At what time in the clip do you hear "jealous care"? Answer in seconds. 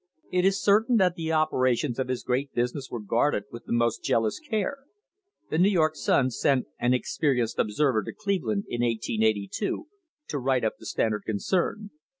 4.03-4.79